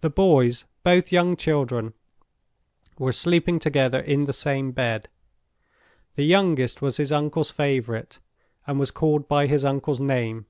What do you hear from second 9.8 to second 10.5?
name.